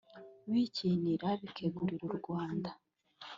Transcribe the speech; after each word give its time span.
bikiyinira 0.51 1.27
bikegukira 1.41 2.03
u 2.09 2.11
Rwanda 2.19 2.69